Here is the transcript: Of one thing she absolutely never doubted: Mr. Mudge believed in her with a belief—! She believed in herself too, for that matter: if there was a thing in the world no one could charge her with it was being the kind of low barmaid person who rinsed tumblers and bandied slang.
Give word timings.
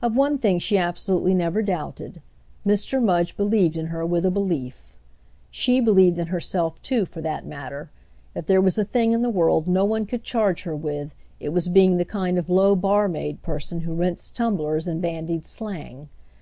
Of 0.00 0.16
one 0.16 0.38
thing 0.38 0.58
she 0.58 0.78
absolutely 0.78 1.34
never 1.34 1.60
doubted: 1.60 2.22
Mr. 2.66 3.02
Mudge 3.02 3.36
believed 3.36 3.76
in 3.76 3.88
her 3.88 4.06
with 4.06 4.24
a 4.24 4.30
belief—! 4.30 4.96
She 5.50 5.78
believed 5.78 6.18
in 6.18 6.28
herself 6.28 6.80
too, 6.80 7.04
for 7.04 7.20
that 7.20 7.44
matter: 7.44 7.90
if 8.34 8.46
there 8.46 8.62
was 8.62 8.78
a 8.78 8.84
thing 8.86 9.12
in 9.12 9.20
the 9.20 9.28
world 9.28 9.68
no 9.68 9.84
one 9.84 10.06
could 10.06 10.24
charge 10.24 10.62
her 10.62 10.74
with 10.74 11.14
it 11.38 11.50
was 11.50 11.68
being 11.68 11.98
the 11.98 12.06
kind 12.06 12.38
of 12.38 12.48
low 12.48 12.74
barmaid 12.74 13.42
person 13.42 13.80
who 13.82 13.92
rinsed 13.92 14.34
tumblers 14.34 14.88
and 14.88 15.02
bandied 15.02 15.44
slang. 15.44 16.08